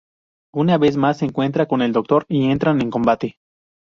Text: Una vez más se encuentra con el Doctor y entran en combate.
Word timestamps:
Una 0.55 0.79
vez 0.79 0.97
más 0.97 1.19
se 1.19 1.25
encuentra 1.25 1.67
con 1.67 1.83
el 1.83 1.91
Doctor 1.93 2.25
y 2.27 2.49
entran 2.49 2.81
en 2.81 2.89
combate. 2.89 3.37